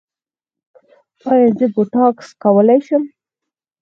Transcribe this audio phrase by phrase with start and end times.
[1.31, 3.03] ایا زه بوټاکس کولی شم؟